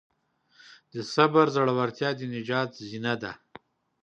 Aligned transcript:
د 0.93 0.95
صبر 1.13 1.45
زړورتیا 1.55 2.09
د 2.19 2.21
نجات 2.35 2.69
زینه 2.89 3.13
ده. 3.21 3.31